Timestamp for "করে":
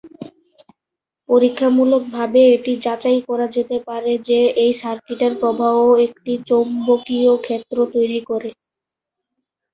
8.29-8.49